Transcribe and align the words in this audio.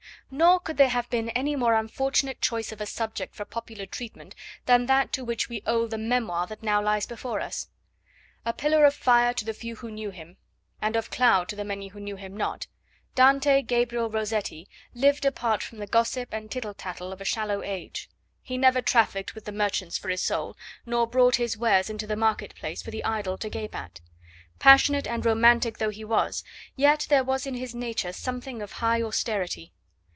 Nor 0.33 0.61
could 0.61 0.77
there 0.77 0.87
have 0.87 1.09
been 1.09 1.27
any 1.31 1.57
more 1.57 1.73
unfortunate 1.73 2.39
choice 2.39 2.71
of 2.71 2.79
a 2.79 2.85
subject 2.85 3.35
for 3.35 3.43
popular 3.43 3.85
treatment 3.85 4.33
than 4.65 4.85
that 4.85 5.11
to 5.11 5.25
which 5.25 5.49
we 5.49 5.61
owe 5.65 5.87
the 5.87 5.97
memoir 5.97 6.47
that 6.47 6.63
now 6.63 6.81
lies 6.81 7.05
before 7.05 7.41
us. 7.41 7.67
A 8.45 8.53
pillar 8.53 8.85
of 8.85 8.93
fire 8.93 9.33
to 9.33 9.43
the 9.43 9.53
few 9.53 9.75
who 9.75 9.91
knew 9.91 10.09
him, 10.09 10.37
and 10.81 10.95
of 10.95 11.09
cloud 11.09 11.49
to 11.49 11.57
the 11.57 11.65
many 11.65 11.89
who 11.89 11.99
knew 11.99 12.15
him 12.15 12.37
not, 12.37 12.67
Dante 13.13 13.61
Gabriel 13.61 14.09
Rossetti 14.09 14.69
lived 14.95 15.25
apart 15.25 15.61
from 15.61 15.79
the 15.79 15.85
gossip 15.87 16.29
and 16.31 16.49
tittle 16.49 16.73
tattle 16.75 17.11
of 17.11 17.19
a 17.19 17.25
shallow 17.25 17.61
age. 17.61 18.09
He 18.41 18.57
never 18.57 18.81
trafficked 18.81 19.35
with 19.35 19.43
the 19.43 19.51
merchants 19.51 19.97
for 19.97 20.07
his 20.07 20.21
soul, 20.21 20.55
nor 20.85 21.07
brought 21.07 21.35
his 21.35 21.57
wares 21.57 21.89
into 21.89 22.07
the 22.07 22.15
market 22.15 22.55
place 22.55 22.81
for 22.81 22.89
the 22.91 23.03
idle 23.03 23.37
to 23.39 23.49
gape 23.49 23.75
at. 23.75 23.99
Passionate 24.59 25.07
and 25.07 25.25
romantic 25.25 25.77
though 25.79 25.89
he 25.89 26.05
was, 26.05 26.41
yet 26.77 27.05
there 27.09 27.25
was 27.25 27.45
in 27.45 27.55
his 27.55 27.75
nature 27.75 28.13
something 28.13 28.61
of 28.61 28.71
high 28.79 29.01
austerity. 29.03 29.73